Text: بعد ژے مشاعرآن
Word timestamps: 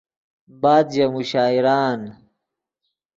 بعد 0.61 0.85
ژے 0.95 1.05
مشاعرآن 1.13 2.01